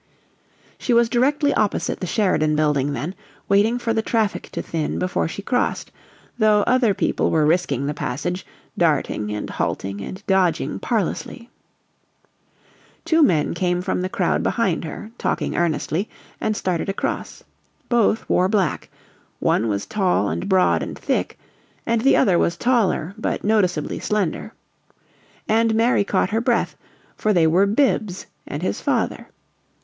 She 0.79 0.95
was 0.95 1.09
directly 1.09 1.53
opposite 1.53 1.99
the 1.99 2.07
Sheridan 2.07 2.55
Building 2.55 2.93
then, 2.93 3.13
waiting 3.47 3.77
for 3.77 3.93
the 3.93 4.01
traffic 4.01 4.49
to 4.53 4.61
thin 4.63 4.97
before 4.97 5.27
she 5.27 5.43
crossed, 5.43 5.91
though 6.39 6.63
other 6.65 6.95
people 6.95 7.29
were 7.29 7.45
risking 7.45 7.85
the 7.85 7.93
passage, 7.93 8.43
darting 8.75 9.29
and 9.29 9.47
halting 9.47 10.01
and 10.01 10.23
dodging 10.25 10.79
parlously. 10.79 11.51
Two 13.05 13.21
men 13.21 13.53
came 13.53 13.79
from 13.83 14.01
the 14.01 14.09
crowd 14.09 14.41
behind 14.41 14.85
her, 14.85 15.11
talking 15.19 15.55
earnestly, 15.55 16.09
and 16.39 16.57
started 16.57 16.89
across. 16.89 17.43
Both 17.87 18.27
wore 18.27 18.49
black; 18.49 18.89
one 19.39 19.67
was 19.67 19.85
tall 19.85 20.29
and 20.29 20.49
broad 20.49 20.81
and 20.81 20.97
thick, 20.97 21.37
and 21.85 22.01
the 22.01 22.17
other 22.17 22.39
was 22.39 22.57
taller, 22.57 23.13
but 23.19 23.43
noticeably 23.43 23.99
slender. 23.99 24.51
And 25.47 25.75
Mary 25.75 26.03
caught 26.03 26.31
her 26.31 26.41
breath, 26.41 26.75
for 27.15 27.33
they 27.33 27.45
were 27.45 27.67
Bibbs 27.67 28.25
and 28.47 28.63
his 28.63 28.81
father. 28.81 29.27